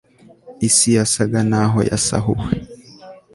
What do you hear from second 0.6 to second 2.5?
Isi yasaga naho yasahuwe